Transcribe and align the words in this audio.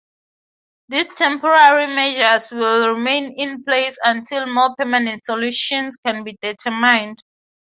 These 0.89 1.09
temporary 1.13 1.85
measures 1.85 2.49
will 2.49 2.91
remain 2.95 3.33
in 3.39 3.63
place 3.63 3.95
until 4.03 4.47
more 4.51 4.75
permanent 4.75 5.23
solutions 5.23 5.95
can 6.03 6.23
be 6.23 6.35
determined. 6.41 7.21